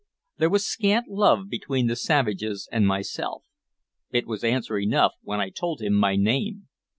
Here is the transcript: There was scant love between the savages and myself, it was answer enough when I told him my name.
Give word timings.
There 0.39 0.49
was 0.49 0.65
scant 0.65 1.09
love 1.09 1.47
between 1.47 1.85
the 1.85 1.95
savages 1.95 2.67
and 2.71 2.87
myself, 2.87 3.43
it 4.09 4.25
was 4.25 4.43
answer 4.43 4.79
enough 4.79 5.13
when 5.21 5.39
I 5.39 5.51
told 5.51 5.79
him 5.79 5.93
my 5.93 6.15
name. 6.15 6.69